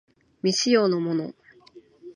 [0.41, 1.35] 未使用のもの